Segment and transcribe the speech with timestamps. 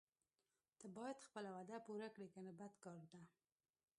[0.79, 3.21] ته باید خپله وعده پوره کړې کنه بد کار ده.